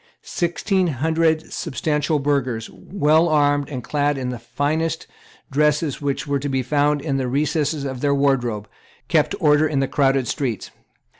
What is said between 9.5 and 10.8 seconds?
in the crowded streets.